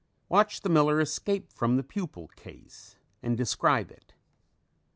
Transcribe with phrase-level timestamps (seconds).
[0.29, 4.15] Watch the miller escape from the pupal case and describe it.